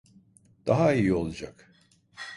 Daha 0.67 0.93
iyi 0.93 1.13
olacak. 1.13 1.71